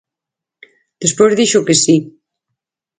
Despois 1.03 1.35
dixo 1.39 1.65
que 1.67 1.75
si. 1.83 1.95